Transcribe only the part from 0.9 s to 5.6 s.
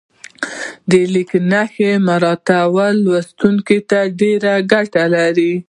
لیک نښو مراعاتول لوستونکي ته ډېره ګټه لري.